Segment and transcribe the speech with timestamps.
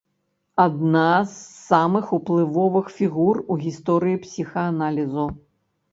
[0.63, 1.03] Адна
[1.33, 1.35] з
[1.67, 5.27] самых уплывовых фігур у гісторыі псіхааналізу.